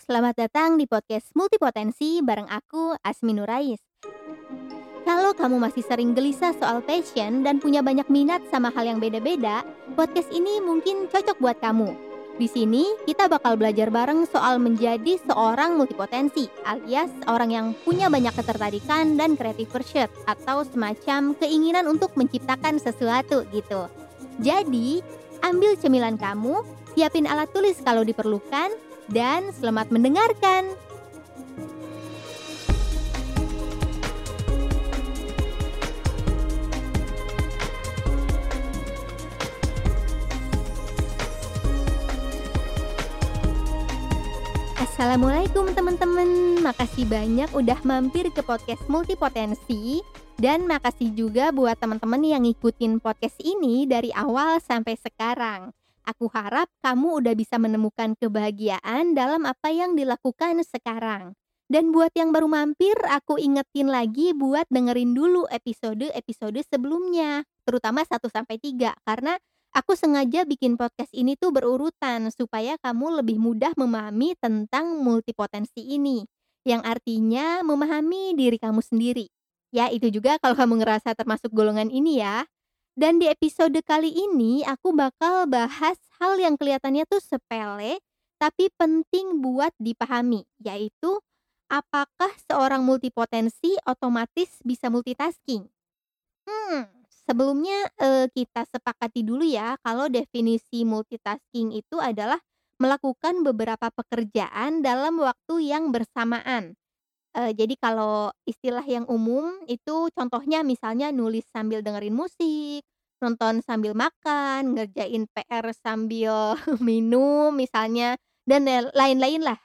selamat 0.00 0.48
datang 0.48 0.80
di 0.80 0.88
podcast 0.88 1.28
Multipotensi 1.36 2.24
bareng 2.24 2.48
aku, 2.48 2.96
Asmi 3.04 3.36
Nurais. 3.36 3.76
Kalau 5.04 5.36
kamu 5.36 5.60
masih 5.60 5.84
sering 5.84 6.16
gelisah 6.16 6.56
soal 6.56 6.80
passion 6.80 7.44
dan 7.44 7.60
punya 7.60 7.84
banyak 7.84 8.08
minat 8.08 8.40
sama 8.48 8.72
hal 8.72 8.88
yang 8.88 8.96
beda-beda, 8.96 9.60
podcast 9.92 10.32
ini 10.32 10.56
mungkin 10.64 11.04
cocok 11.12 11.36
buat 11.36 11.60
kamu. 11.60 11.92
Di 12.40 12.48
sini 12.48 12.88
kita 13.04 13.28
bakal 13.28 13.60
belajar 13.60 13.92
bareng 13.92 14.24
soal 14.24 14.56
menjadi 14.56 15.20
seorang 15.28 15.76
multipotensi, 15.76 16.48
alias 16.64 17.12
orang 17.28 17.50
yang 17.52 17.66
punya 17.84 18.08
banyak 18.08 18.32
ketertarikan 18.32 19.20
dan 19.20 19.36
creative 19.36 19.68
pursuit 19.68 20.08
atau 20.24 20.64
semacam 20.64 21.36
keinginan 21.36 21.84
untuk 21.84 22.16
menciptakan 22.16 22.80
sesuatu 22.80 23.44
gitu. 23.52 23.84
Jadi, 24.40 25.04
ambil 25.44 25.76
cemilan 25.76 26.16
kamu, 26.16 26.64
siapin 26.96 27.28
alat 27.28 27.52
tulis 27.52 27.76
kalau 27.84 28.00
diperlukan, 28.00 28.72
dan 29.10 29.50
selamat 29.50 29.90
mendengarkan. 29.90 30.70
Assalamualaikum 44.78 45.72
teman-teman. 45.72 46.60
Makasih 46.60 47.08
banyak 47.08 47.48
udah 47.56 47.78
mampir 47.88 48.28
ke 48.30 48.44
podcast 48.44 48.84
Multipotensi. 48.86 50.04
Dan 50.40 50.64
makasih 50.64 51.12
juga 51.12 51.52
buat 51.52 51.76
teman-teman 51.76 52.20
yang 52.24 52.44
ngikutin 52.44 53.00
podcast 53.00 53.36
ini 53.44 53.84
dari 53.84 54.08
awal 54.12 54.56
sampai 54.60 54.96
sekarang 54.96 55.72
Aku 56.08 56.32
harap 56.32 56.66
kamu 56.80 57.20
udah 57.20 57.34
bisa 57.36 57.60
menemukan 57.60 58.16
kebahagiaan 58.16 59.12
dalam 59.12 59.44
apa 59.44 59.68
yang 59.68 59.92
dilakukan 59.94 60.64
sekarang. 60.64 61.36
Dan 61.70 61.94
buat 61.94 62.10
yang 62.18 62.34
baru 62.34 62.50
mampir, 62.50 62.98
aku 63.06 63.38
ingetin 63.38 63.86
lagi 63.86 64.34
buat 64.34 64.66
dengerin 64.74 65.14
dulu 65.14 65.46
episode-episode 65.46 66.66
sebelumnya, 66.66 67.46
terutama 67.62 68.02
1 68.02 68.26
sampai 68.26 68.58
3 68.58 68.90
karena 69.06 69.38
aku 69.70 69.94
sengaja 69.94 70.42
bikin 70.42 70.74
podcast 70.74 71.14
ini 71.14 71.38
tuh 71.38 71.54
berurutan 71.54 72.26
supaya 72.34 72.74
kamu 72.82 73.22
lebih 73.22 73.38
mudah 73.38 73.70
memahami 73.78 74.34
tentang 74.42 74.98
multipotensi 74.98 75.94
ini, 75.94 76.26
yang 76.66 76.82
artinya 76.82 77.62
memahami 77.62 78.34
diri 78.34 78.58
kamu 78.58 78.82
sendiri. 78.82 79.30
Ya, 79.70 79.86
itu 79.94 80.10
juga 80.10 80.42
kalau 80.42 80.58
kamu 80.58 80.82
ngerasa 80.82 81.14
termasuk 81.14 81.54
golongan 81.54 81.94
ini 81.94 82.18
ya. 82.18 82.42
Dan 82.98 83.22
di 83.22 83.30
episode 83.30 83.78
kali 83.86 84.10
ini 84.10 84.66
aku 84.66 84.90
bakal 84.92 85.46
bahas 85.46 85.96
hal 86.18 86.36
yang 86.36 86.58
kelihatannya 86.58 87.06
tuh 87.06 87.22
sepele 87.22 88.02
tapi 88.40 88.72
penting 88.72 89.44
buat 89.44 89.76
dipahami, 89.76 90.48
yaitu 90.64 91.20
apakah 91.68 92.32
seorang 92.48 92.80
multipotensi 92.80 93.76
otomatis 93.84 94.56
bisa 94.64 94.88
multitasking? 94.88 95.68
Hmm, 96.48 96.88
sebelumnya 97.12 97.92
eh, 98.00 98.26
kita 98.32 98.64
sepakati 98.64 99.20
dulu 99.20 99.44
ya 99.44 99.76
kalau 99.84 100.08
definisi 100.08 100.88
multitasking 100.88 101.76
itu 101.76 102.00
adalah 102.00 102.40
melakukan 102.80 103.44
beberapa 103.44 103.92
pekerjaan 103.92 104.80
dalam 104.80 105.20
waktu 105.20 105.68
yang 105.68 105.92
bersamaan. 105.92 106.79
Eh, 107.30 107.54
jadi 107.54 107.74
kalau 107.78 108.34
istilah 108.42 108.82
yang 108.82 109.06
umum 109.06 109.54
itu 109.70 110.10
contohnya 110.18 110.66
misalnya 110.66 111.14
nulis 111.14 111.46
sambil 111.54 111.78
dengerin 111.78 112.14
musik, 112.14 112.82
nonton 113.22 113.62
sambil 113.62 113.94
makan, 113.94 114.74
ngerjain 114.74 115.30
PR 115.30 115.70
sambil 115.78 116.58
minum 116.82 117.54
misalnya, 117.54 118.18
dan 118.48 118.66
lain-lain 118.90 119.46
lah. 119.46 119.58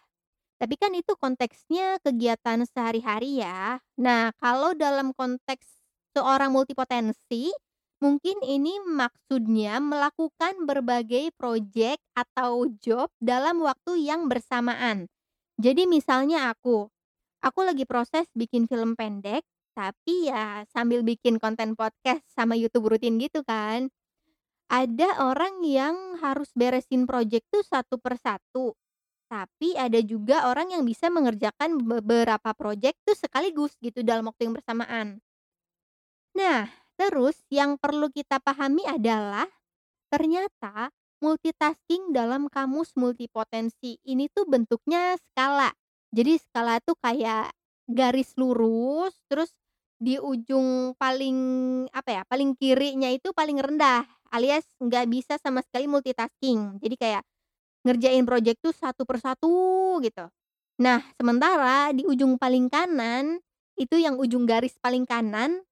Tapi 0.61 0.75
kan 0.80 0.93
itu 0.95 1.17
konteksnya 1.17 1.99
kegiatan 2.05 2.63
sehari-hari 2.69 3.41
ya. 3.43 3.81
Nah, 3.99 4.31
kalau 4.39 4.71
dalam 4.77 5.11
konteks 5.11 5.67
seorang 6.16 6.53
multipotensi, 6.53 7.52
mungkin 7.99 8.39
ini 8.45 8.80
maksudnya 8.86 9.81
melakukan 9.83 10.64
berbagai 10.64 11.33
proyek 11.36 11.99
atau 12.15 12.70
job 12.80 13.09
dalam 13.20 13.59
waktu 13.65 14.05
yang 14.05 14.31
bersamaan. 14.31 15.09
Jadi 15.59 15.87
misalnya 15.87 16.52
aku, 16.52 16.87
Aku 17.45 17.61
lagi 17.61 17.86
proses 17.86 18.26
bikin 18.33 18.66
film 18.66 18.98
pendek, 18.98 19.45
tapi 19.78 20.33
ya 20.33 20.66
sambil 20.73 21.06
bikin 21.06 21.38
konten 21.38 21.78
podcast 21.78 22.26
sama 22.33 22.58
YouTube 22.58 22.89
rutin 22.89 23.22
gitu 23.22 23.45
kan. 23.45 23.94
Ada 24.66 25.22
orang 25.22 25.61
yang 25.61 26.17
harus 26.26 26.50
beresin 26.58 27.05
project 27.05 27.45
tuh 27.54 27.61
satu 27.61 28.02
per 28.02 28.17
satu, 28.17 28.73
tapi 29.30 29.78
ada 29.78 30.02
juga 30.02 30.50
orang 30.50 30.73
yang 30.73 30.82
bisa 30.89 31.14
mengerjakan 31.14 31.86
beberapa 31.86 32.50
project 32.58 32.98
tuh 33.05 33.14
sekaligus 33.14 33.78
gitu 33.78 34.02
dalam 34.02 34.26
waktu 34.26 34.50
yang 34.50 34.58
bersamaan. 34.58 35.22
Nah, 36.34 36.66
terus 36.98 37.45
yang 37.54 37.78
perlu 37.78 38.10
kita 38.10 38.42
pahami 38.42 38.89
adalah 38.89 39.45
ternyata 40.10 40.89
multitasking 41.22 42.10
dalam 42.10 42.50
kamus 42.50 42.98
multipotensi 42.98 44.02
ini 44.02 44.34
tuh 44.34 44.50
bentuknya 44.50 45.14
skala. 45.30 45.70
Jadi 46.15 46.39
skala 46.39 46.80
tuh 46.80 46.95
kayak 47.03 47.52
garis 47.92 48.31
lurus, 48.39 49.14
terus 49.27 49.52
di 49.99 50.15
ujung 50.20 50.95
paling, 50.95 51.37
apa 51.92 52.09
ya, 52.11 52.23
paling 52.27 52.55
kirinya 52.55 53.11
itu 53.11 53.31
paling 53.36 53.59
rendah, 53.59 54.03
alias 54.31 54.64
nggak 54.80 55.05
bisa 55.11 55.36
sama 55.39 55.59
sekali 55.64 55.87
multitasking. 55.92 56.80
Jadi 56.80 56.95
kayak 56.95 57.23
ngerjain 57.86 58.25
project 58.27 58.59
tuh 58.64 58.73
satu 58.75 59.04
per 59.08 59.17
satu 59.21 59.54
gitu. 60.04 60.25
Nah, 60.81 60.99
sementara 61.15 61.92
di 61.95 62.04
ujung 62.08 62.36
paling 62.39 62.67
kanan, 62.67 63.39
itu 63.80 63.95
yang 63.99 64.20
ujung 64.20 64.43
garis 64.48 64.75
paling 64.81 65.08
kanan, 65.08 65.64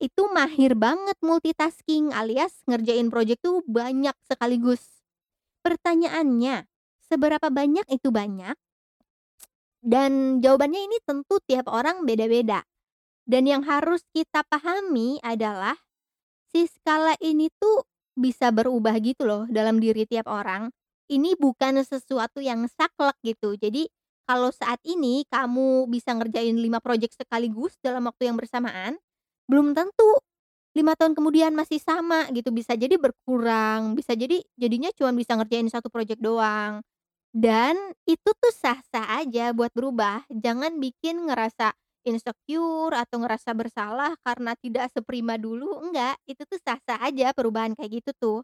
itu 0.00 0.22
mahir 0.32 0.76
banget 0.76 1.16
multitasking 1.24 2.12
alias 2.16 2.52
ngerjain 2.68 3.08
project 3.12 3.40
tuh 3.44 3.60
banyak 3.68 4.16
sekaligus. 4.28 4.82
Pertanyaannya, 5.64 6.68
seberapa 7.08 7.48
banyak 7.52 7.86
itu 7.92 8.08
banyak? 8.12 8.56
Dan 9.80 10.44
jawabannya 10.44 10.80
ini 10.92 10.98
tentu 11.08 11.40
tiap 11.48 11.68
orang 11.72 12.04
beda-beda. 12.04 12.60
Dan 13.24 13.48
yang 13.48 13.62
harus 13.64 14.04
kita 14.12 14.44
pahami 14.48 15.20
adalah 15.24 15.76
si 16.52 16.66
skala 16.68 17.14
ini 17.22 17.48
tuh 17.56 17.86
bisa 18.18 18.50
berubah 18.52 18.96
gitu 19.00 19.24
loh 19.24 19.44
dalam 19.48 19.80
diri 19.80 20.04
tiap 20.04 20.28
orang. 20.28 20.68
Ini 21.10 21.34
bukan 21.40 21.80
sesuatu 21.82 22.38
yang 22.44 22.66
saklek 22.70 23.16
gitu. 23.24 23.56
Jadi 23.58 23.88
kalau 24.28 24.54
saat 24.54 24.78
ini 24.86 25.26
kamu 25.26 25.90
bisa 25.90 26.14
ngerjain 26.14 26.54
5 26.54 26.78
project 26.78 27.18
sekaligus 27.18 27.74
dalam 27.82 28.06
waktu 28.06 28.30
yang 28.30 28.38
bersamaan, 28.38 28.94
belum 29.50 29.74
tentu 29.74 30.22
5 30.78 30.94
tahun 30.94 31.14
kemudian 31.18 31.50
masih 31.54 31.82
sama 31.82 32.30
gitu, 32.30 32.54
bisa 32.54 32.78
jadi 32.78 32.94
berkurang, 32.94 33.98
bisa 33.98 34.14
jadi 34.14 34.38
jadinya 34.54 34.90
cuma 34.94 35.10
bisa 35.16 35.34
ngerjain 35.34 35.66
satu 35.66 35.90
project 35.90 36.22
doang. 36.22 36.82
Dan 37.30 37.78
itu 38.10 38.26
tuh 38.34 38.52
sah-sah 38.54 39.22
aja 39.22 39.54
buat 39.54 39.70
berubah, 39.70 40.26
jangan 40.34 40.82
bikin 40.82 41.30
ngerasa 41.30 41.70
insecure 42.02 42.90
atau 42.96 43.22
ngerasa 43.22 43.54
bersalah 43.54 44.18
karena 44.26 44.58
tidak 44.58 44.90
seprima 44.90 45.38
dulu, 45.38 45.78
enggak, 45.78 46.18
itu 46.26 46.42
tuh 46.42 46.58
sah-sah 46.58 46.98
aja 47.06 47.30
perubahan 47.30 47.78
kayak 47.78 48.02
gitu 48.02 48.10
tuh. 48.18 48.38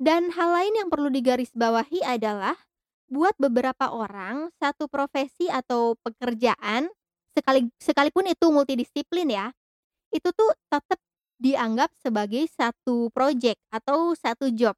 Dan 0.00 0.32
hal 0.32 0.50
lain 0.56 0.74
yang 0.80 0.88
perlu 0.88 1.12
digarisbawahi 1.12 2.00
adalah 2.04 2.56
buat 3.10 3.34
beberapa 3.36 3.90
orang, 3.92 4.48
satu 4.56 4.86
profesi 4.88 5.50
atau 5.50 5.98
pekerjaan 6.00 6.88
sekali 7.34 7.68
sekalipun 7.82 8.30
itu 8.30 8.46
multidisiplin 8.54 9.28
ya, 9.28 9.46
itu 10.14 10.28
tuh 10.34 10.50
tetap 10.70 11.00
dianggap 11.40 11.90
sebagai 12.00 12.46
satu 12.52 13.10
project 13.14 13.60
atau 13.72 14.14
satu 14.16 14.50
job. 14.54 14.76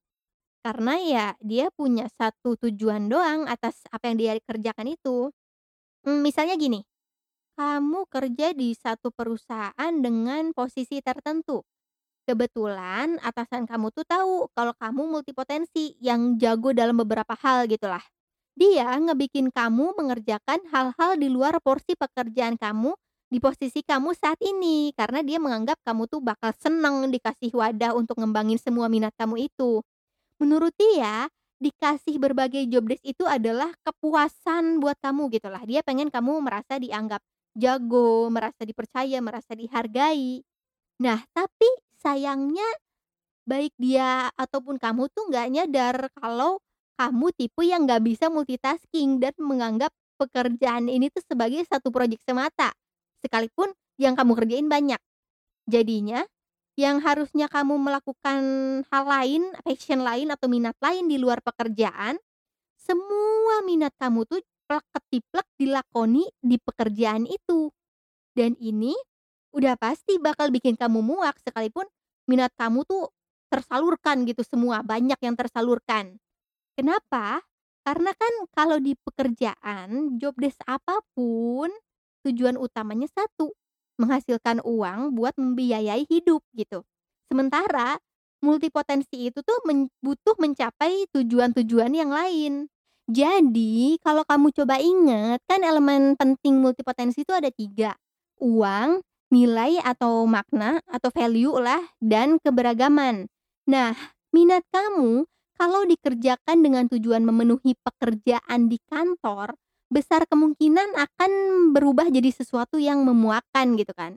Karena 0.63 0.95
ya 1.03 1.27
dia 1.43 1.71
punya 1.75 2.07
satu 2.07 2.55
tujuan 2.55 3.11
doang 3.11 3.51
atas 3.51 3.83
apa 3.91 4.11
yang 4.11 4.17
dia 4.19 4.33
kerjakan 4.47 4.95
itu. 4.95 5.31
Mmm, 6.07 6.23
misalnya 6.23 6.55
gini, 6.59 6.83
kamu 7.59 8.09
kerja 8.11 8.55
di 8.57 8.75
satu 8.77 9.11
perusahaan 9.15 9.95
dengan 9.99 10.51
posisi 10.57 11.01
tertentu. 11.05 11.63
Kebetulan 12.27 13.19
atasan 13.23 13.67
kamu 13.67 13.91
tuh 13.91 14.07
tahu 14.07 14.47
kalau 14.55 14.75
kamu 14.79 15.03
multipotensi 15.11 15.99
yang 15.99 16.39
jago 16.39 16.71
dalam 16.71 16.95
beberapa 16.99 17.35
hal 17.35 17.67
gitulah. 17.67 18.03
Dia 18.55 18.95
ngebikin 19.01 19.51
kamu 19.51 19.97
mengerjakan 19.99 20.61
hal-hal 20.71 21.17
di 21.19 21.29
luar 21.33 21.59
porsi 21.65 21.97
pekerjaan 21.99 22.61
kamu 22.61 22.95
di 23.33 23.41
posisi 23.41 23.81
kamu 23.81 24.13
saat 24.13 24.39
ini, 24.45 24.93
karena 24.93 25.25
dia 25.25 25.41
menganggap 25.41 25.81
kamu 25.89 26.05
tuh 26.07 26.21
bakal 26.21 26.53
seneng 26.61 27.09
dikasih 27.09 27.51
wadah 27.57 27.97
untuk 27.97 28.21
ngembangin 28.21 28.61
semua 28.61 28.93
minat 28.93 29.17
kamu 29.17 29.49
itu. 29.49 29.81
Menurut 30.43 30.75
dia, 30.75 31.31
dikasih 31.63 32.19
berbagai 32.19 32.67
job 32.67 32.91
desk 32.91 33.07
itu 33.07 33.23
adalah 33.23 33.71
kepuasan 33.87 34.83
buat 34.83 34.99
kamu 34.99 35.31
gitu 35.31 35.47
lah. 35.47 35.63
Dia 35.63 35.87
pengen 35.87 36.11
kamu 36.11 36.43
merasa 36.43 36.83
dianggap 36.83 37.23
jago, 37.55 38.27
merasa 38.27 38.67
dipercaya, 38.67 39.23
merasa 39.23 39.55
dihargai. 39.55 40.43
Nah, 40.99 41.23
tapi 41.31 41.71
sayangnya 42.03 42.67
baik 43.47 43.71
dia 43.79 44.35
ataupun 44.35 44.83
kamu 44.83 45.07
tuh 45.15 45.31
nggak 45.31 45.47
nyadar 45.55 45.97
kalau 46.19 46.59
kamu 46.99 47.31
tipe 47.39 47.63
yang 47.63 47.87
nggak 47.87 48.03
bisa 48.03 48.27
multitasking 48.27 49.23
dan 49.23 49.35
menganggap 49.39 49.95
pekerjaan 50.19 50.91
ini 50.91 51.07
tuh 51.15 51.23
sebagai 51.23 51.63
satu 51.71 51.95
proyek 51.95 52.19
semata, 52.27 52.75
sekalipun 53.23 53.71
yang 53.95 54.19
kamu 54.19 54.35
kerjain 54.35 54.67
banyak. 54.67 54.99
Jadinya, 55.71 56.27
yang 56.79 57.05
harusnya 57.05 57.47
kamu 57.53 57.77
melakukan 57.77 58.41
hal 58.89 59.05
lain, 59.05 59.53
passion 59.61 60.01
lain 60.01 60.33
atau 60.33 60.49
minat 60.49 60.77
lain 60.81 61.05
di 61.09 61.21
luar 61.21 61.45
pekerjaan, 61.45 62.17
semua 62.81 63.61
minat 63.63 63.93
kamu 64.01 64.25
tuh 64.25 64.41
plek-ketiplek 64.67 65.47
dilakoni 65.61 66.25
di 66.41 66.57
pekerjaan 66.57 67.29
itu. 67.29 67.69
Dan 68.33 68.57
ini 68.57 68.97
udah 69.53 69.77
pasti 69.77 70.17
bakal 70.17 70.49
bikin 70.49 70.81
kamu 70.81 71.05
muak 71.05 71.37
sekalipun 71.45 71.85
minat 72.25 72.53
kamu 72.57 72.89
tuh 72.89 73.13
tersalurkan 73.53 74.25
gitu 74.25 74.41
semua, 74.41 74.81
banyak 74.81 75.21
yang 75.21 75.37
tersalurkan. 75.37 76.17
Kenapa? 76.73 77.45
Karena 77.85 78.17
kan 78.17 78.35
kalau 78.57 78.81
di 78.81 78.97
pekerjaan, 78.97 80.17
job 80.17 80.33
desk 80.41 80.57
apa 80.65 81.05
pun, 81.13 81.69
tujuan 82.25 82.57
utamanya 82.57 83.11
satu, 83.13 83.53
menghasilkan 84.03 84.59
uang 84.67 85.15
buat 85.15 85.39
membiayai 85.39 86.05
hidup 86.11 86.43
gitu. 86.59 86.83
Sementara 87.31 88.03
multipotensi 88.43 89.31
itu 89.31 89.41
tuh 89.47 89.59
men 89.65 89.87
butuh 90.03 90.35
mencapai 90.37 91.07
tujuan-tujuan 91.15 91.95
yang 91.95 92.11
lain. 92.11 92.67
Jadi 93.07 93.99
kalau 94.03 94.27
kamu 94.27 94.51
coba 94.55 94.79
ingat, 94.83 95.39
kan 95.47 95.63
elemen 95.63 96.19
penting 96.19 96.59
multipotensi 96.59 97.23
itu 97.23 97.35
ada 97.35 97.51
tiga, 97.51 97.95
uang, 98.39 99.03
nilai 99.33 99.81
atau 99.83 100.23
makna 100.29 100.79
atau 100.87 101.11
value 101.11 101.57
lah, 101.59 101.83
dan 101.99 102.39
keberagaman. 102.43 103.27
Nah, 103.67 103.95
minat 104.31 104.63
kamu 104.71 105.27
kalau 105.59 105.83
dikerjakan 105.87 106.63
dengan 106.63 106.87
tujuan 106.91 107.23
memenuhi 107.23 107.75
pekerjaan 107.83 108.71
di 108.71 108.79
kantor, 108.87 109.55
besar 109.93 110.25
kemungkinan 110.27 110.97
akan 110.97 111.31
berubah 111.77 112.09
jadi 112.11 112.31
sesuatu 112.33 112.81
yang 112.81 113.05
memuakan 113.05 113.77
gitu 113.79 113.93
kan. 113.95 114.17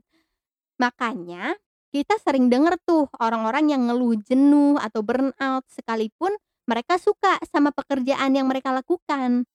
Makanya 0.80 1.56
kita 1.92 2.20
sering 2.20 2.52
dengar 2.52 2.76
tuh 2.84 3.08
orang-orang 3.24 3.72
yang 3.72 3.82
ngeluh 3.88 4.20
jenuh 4.28 4.76
atau 4.80 5.00
burnout 5.00 5.64
sekalipun 5.72 6.36
mereka 6.68 7.00
suka 7.00 7.40
sama 7.48 7.72
pekerjaan 7.72 8.36
yang 8.36 8.48
mereka 8.52 8.76
lakukan. 8.76 9.48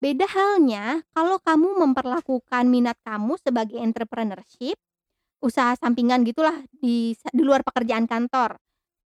Beda 0.00 0.26
halnya 0.30 1.04
kalau 1.12 1.38
kamu 1.42 1.76
memperlakukan 1.84 2.64
minat 2.68 2.96
kamu 3.04 3.36
sebagai 3.42 3.78
entrepreneurship, 3.80 4.76
usaha 5.44 5.74
sampingan 5.78 6.24
gitulah 6.26 6.56
di 6.82 7.14
di 7.16 7.42
luar 7.44 7.62
pekerjaan 7.66 8.08
kantor. 8.08 8.58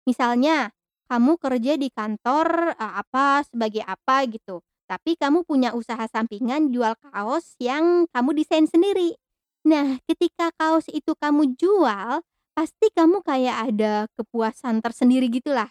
Misalnya 0.08 0.70
kamu 1.10 1.36
kerja 1.40 1.74
di 1.78 1.88
kantor, 1.92 2.74
eee, 2.76 2.92
apa, 3.02 3.42
sebagai 3.48 3.82
apa 3.84 4.24
gitu, 4.30 4.62
tapi 4.90 5.14
kamu 5.14 5.46
punya 5.46 5.70
usaha 5.78 6.02
sampingan 6.10 6.74
jual 6.74 6.98
kaos 6.98 7.54
yang 7.62 8.10
kamu 8.10 8.30
desain 8.42 8.66
sendiri. 8.66 9.14
Nah, 9.70 10.02
ketika 10.10 10.50
kaos 10.58 10.90
itu 10.90 11.14
kamu 11.14 11.54
jual, 11.54 12.24
pasti 12.58 12.90
kamu 12.90 13.22
kayak 13.22 13.56
ada 13.70 13.94
kepuasan 14.18 14.82
tersendiri 14.82 15.30
gitulah. 15.30 15.70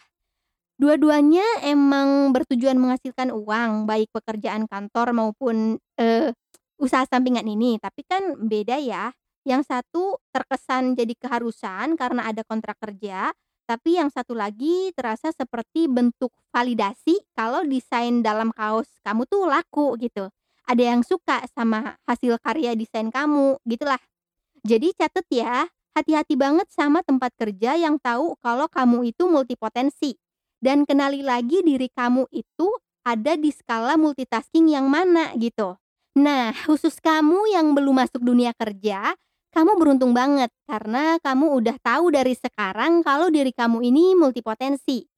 Dua-duanya 0.79 1.43
emang 1.67 2.31
bertujuan 2.31 2.79
menghasilkan 2.79 3.35
uang, 3.35 3.83
baik 3.83 4.07
pekerjaan 4.15 4.63
kantor 4.63 5.11
maupun, 5.11 5.75
eee, 5.99 6.31
usaha 6.79 7.03
sampingan 7.03 7.43
ini, 7.43 7.75
tapi 7.83 8.07
kan 8.07 8.39
beda 8.39 8.79
ya. 8.79 9.11
Yang 9.43 9.67
satu 9.75 10.19
terkesan 10.31 10.95
jadi 10.95 11.11
keharusan 11.19 11.99
karena 11.99 12.31
ada 12.31 12.47
kontrak 12.47 12.79
kerja, 12.79 13.35
tapi 13.69 14.01
yang 14.01 14.09
satu 14.09 14.33
lagi 14.33 14.89
terasa 14.97 15.29
seperti 15.29 15.85
bentuk 15.85 16.33
validasi 16.49 17.21
kalau 17.37 17.61
desain 17.61 18.25
dalam 18.25 18.49
kaos 18.49 18.89
kamu 19.05 19.29
tuh 19.29 19.45
laku 19.45 19.93
gitu. 20.01 20.33
Ada 20.65 20.97
yang 20.97 21.05
suka 21.05 21.45
sama 21.53 22.01
hasil 22.09 22.41
karya 22.41 22.73
desain 22.73 23.13
kamu, 23.13 23.61
gitulah. 23.69 24.01
Jadi 24.65 24.97
catat 24.97 25.25
ya, 25.29 25.69
hati-hati 25.93 26.33
banget 26.33 26.65
sama 26.73 27.05
tempat 27.05 27.29
kerja 27.37 27.77
yang 27.77 28.01
tahu 28.01 28.33
kalau 28.41 28.65
kamu 28.65 29.13
itu 29.13 29.29
multipotensi. 29.29 30.17
Dan 30.57 30.89
kenali 30.89 31.21
lagi 31.21 31.61
diri 31.61 31.93
kamu 31.93 32.25
itu 32.33 32.73
ada 33.05 33.37
di 33.37 33.53
skala 33.53 34.01
multitasking 34.01 34.73
yang 34.73 34.89
mana 34.89 35.29
gitu. 35.37 35.77
Nah, 36.17 36.51
khusus 36.65 36.97
kamu 36.97 37.53
yang 37.53 37.77
belum 37.77 38.01
masuk 38.01 38.21
dunia 38.25 38.51
kerja, 38.57 39.13
kamu 39.49 39.81
beruntung 39.81 40.13
banget 40.13 40.53
karena 40.69 41.17
kamu 41.19 41.57
udah 41.57 41.77
tahu 41.81 42.13
dari 42.13 42.37
sekarang 42.37 43.01
kalau 43.01 43.33
diri 43.33 43.49
kamu 43.49 43.81
ini 43.81 44.13
multipotensi. 44.13 45.09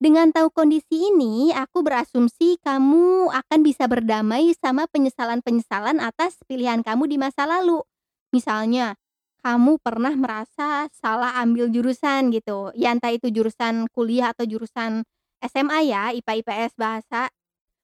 Dengan 0.00 0.32
tahu 0.32 0.48
kondisi 0.48 1.12
ini, 1.12 1.52
aku 1.52 1.84
berasumsi 1.84 2.56
kamu 2.64 3.28
akan 3.28 3.60
bisa 3.60 3.84
berdamai 3.84 4.56
sama 4.56 4.88
penyesalan-penyesalan 4.88 6.00
atas 6.00 6.40
pilihan 6.48 6.80
kamu 6.80 7.04
di 7.04 7.16
masa 7.20 7.44
lalu. 7.44 7.84
Misalnya, 8.32 8.96
kamu 9.44 9.76
pernah 9.84 10.16
merasa 10.16 10.88
salah 10.96 11.36
ambil 11.44 11.68
jurusan 11.68 12.32
gitu, 12.32 12.72
ya 12.72 12.96
entah 12.96 13.12
itu 13.12 13.28
jurusan 13.28 13.92
kuliah 13.92 14.32
atau 14.32 14.48
jurusan 14.48 15.04
SMA 15.44 15.84
ya, 15.84 16.12
IPA, 16.16 16.32
IPS, 16.44 16.72
bahasa. 16.80 17.28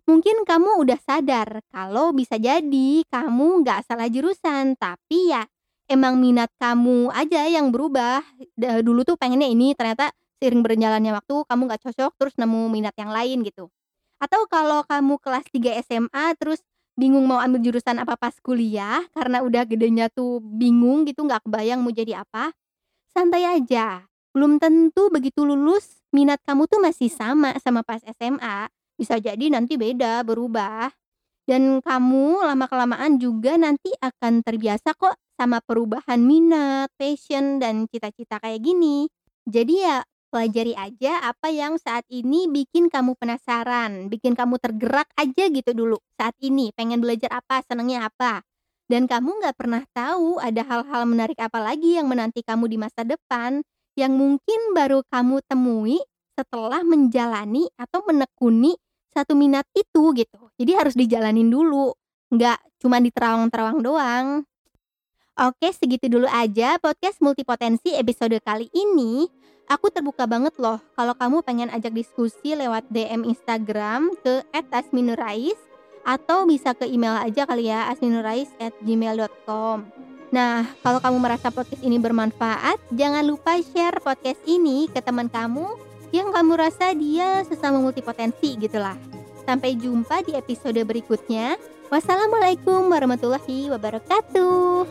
Mungkin 0.08 0.48
kamu 0.48 0.86
udah 0.86 1.00
sadar 1.02 1.60
kalau 1.68 2.16
bisa 2.16 2.40
jadi 2.40 3.04
kamu 3.12 3.60
nggak 3.60 3.84
salah 3.84 4.08
jurusan, 4.08 4.72
tapi 4.80 5.36
ya 5.36 5.44
emang 5.86 6.18
minat 6.18 6.50
kamu 6.58 7.10
aja 7.14 7.46
yang 7.46 7.70
berubah. 7.74 8.22
Dulu 8.58 9.02
tuh 9.06 9.16
pengennya 9.18 9.46
ini, 9.50 9.74
ternyata 9.74 10.10
seiring 10.38 10.60
berjalannya 10.60 11.16
waktu 11.16 11.34
kamu 11.48 11.60
nggak 11.70 11.82
cocok, 11.86 12.12
terus 12.20 12.34
nemu 12.36 12.68
minat 12.68 12.94
yang 13.00 13.10
lain 13.10 13.40
gitu. 13.46 13.72
Atau 14.20 14.48
kalau 14.48 14.84
kamu 14.84 15.20
kelas 15.20 15.46
3 15.52 15.76
SMA 15.84 16.36
terus 16.40 16.64
bingung 16.96 17.28
mau 17.28 17.36
ambil 17.36 17.60
jurusan 17.60 18.00
apa 18.00 18.16
pas 18.16 18.32
kuliah, 18.40 19.04
karena 19.12 19.44
udah 19.44 19.68
gedenya 19.68 20.08
tuh 20.08 20.40
bingung 20.40 21.04
gitu, 21.04 21.24
nggak 21.28 21.44
kebayang 21.44 21.84
mau 21.84 21.92
jadi 21.92 22.24
apa, 22.24 22.56
santai 23.12 23.44
aja. 23.44 24.04
Belum 24.32 24.56
tentu 24.56 25.12
begitu 25.12 25.44
lulus, 25.44 26.00
minat 26.12 26.40
kamu 26.44 26.64
tuh 26.68 26.80
masih 26.80 27.12
sama 27.12 27.56
sama 27.60 27.84
pas 27.84 28.00
SMA, 28.16 28.68
bisa 28.96 29.20
jadi 29.20 29.52
nanti 29.52 29.76
beda, 29.76 30.24
berubah. 30.24 30.88
Dan 31.46 31.78
kamu 31.78 32.42
lama-kelamaan 32.42 33.22
juga 33.22 33.54
nanti 33.54 33.94
akan 34.02 34.42
terbiasa 34.42 34.98
kok 34.98 35.14
sama 35.38 35.62
perubahan 35.62 36.18
minat, 36.18 36.90
passion, 36.98 37.62
dan 37.62 37.86
cita-cita 37.86 38.42
kayak 38.42 38.66
gini. 38.66 39.06
Jadi 39.46 39.74
ya 39.86 40.02
pelajari 40.34 40.74
aja 40.74 41.22
apa 41.22 41.54
yang 41.54 41.78
saat 41.78 42.02
ini 42.10 42.50
bikin 42.50 42.90
kamu 42.90 43.14
penasaran, 43.14 44.10
bikin 44.10 44.34
kamu 44.34 44.58
tergerak 44.58 45.06
aja 45.14 45.46
gitu 45.46 45.70
dulu 45.70 46.02
saat 46.18 46.34
ini, 46.42 46.74
pengen 46.74 46.98
belajar 46.98 47.30
apa, 47.30 47.62
senengnya 47.62 48.10
apa. 48.10 48.42
Dan 48.90 49.06
kamu 49.06 49.38
nggak 49.42 49.54
pernah 49.54 49.86
tahu 49.94 50.42
ada 50.42 50.66
hal-hal 50.66 51.06
menarik 51.06 51.38
apa 51.38 51.62
lagi 51.62 51.94
yang 51.98 52.10
menanti 52.10 52.42
kamu 52.42 52.70
di 52.70 52.78
masa 52.78 53.06
depan 53.06 53.62
yang 53.94 54.18
mungkin 54.18 54.74
baru 54.74 55.06
kamu 55.10 55.42
temui 55.46 56.02
setelah 56.36 56.82
menjalani 56.84 57.70
atau 57.78 58.04
menekuni 58.04 58.76
satu 59.16 59.32
minat 59.32 59.64
itu 59.72 60.12
gitu. 60.12 60.52
Jadi 60.60 60.72
harus 60.76 60.92
dijalanin 60.92 61.48
dulu, 61.48 61.96
nggak 62.28 62.60
cuma 62.84 63.00
diterawang-terawang 63.00 63.80
doang. 63.80 64.44
Oke, 65.36 65.72
segitu 65.72 66.08
dulu 66.08 66.28
aja 66.28 66.76
podcast 66.76 67.20
multipotensi 67.24 67.96
episode 67.96 68.36
kali 68.44 68.68
ini. 68.76 69.28
Aku 69.66 69.90
terbuka 69.90 70.28
banget 70.28 70.54
loh 70.60 70.78
kalau 70.94 71.16
kamu 71.16 71.42
pengen 71.42 71.68
ajak 71.72 71.90
diskusi 71.96 72.54
lewat 72.54 72.86
DM 72.92 73.26
Instagram 73.26 74.14
ke 74.22 74.44
@asminurais 74.52 75.58
atau 76.06 76.46
bisa 76.46 76.70
ke 76.72 76.86
email 76.86 77.18
aja 77.18 77.42
kali 77.44 77.66
ya 77.66 77.90
asminurais@gmail.com. 77.90 79.76
Nah, 80.30 80.70
kalau 80.80 81.02
kamu 81.02 81.18
merasa 81.18 81.50
podcast 81.50 81.82
ini 81.82 81.98
bermanfaat, 81.98 82.78
jangan 82.94 83.26
lupa 83.26 83.58
share 83.58 83.98
podcast 84.02 84.38
ini 84.46 84.86
ke 84.86 85.02
teman 85.02 85.26
kamu 85.26 85.66
yang 86.14 86.30
kamu 86.30 86.52
rasa 86.58 86.94
dia 86.94 87.42
sesama 87.46 87.82
multipotensi 87.82 88.54
gitulah. 88.58 88.94
Sampai 89.46 89.78
jumpa 89.78 90.26
di 90.26 90.34
episode 90.34 90.78
berikutnya. 90.82 91.54
Wassalamualaikum 91.86 92.90
warahmatullahi 92.90 93.70
wabarakatuh. 93.70 94.86